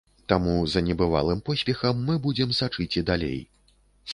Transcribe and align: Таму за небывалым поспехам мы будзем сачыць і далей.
Таму 0.31 0.53
за 0.75 0.81
небывалым 0.87 1.43
поспехам 1.49 2.01
мы 2.07 2.17
будзем 2.27 2.57
сачыць 2.61 2.91
і 3.03 3.05
далей. 3.11 3.37